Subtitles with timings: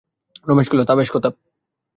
[0.47, 1.29] রমেশ কহিল, তা, বেশ কথা।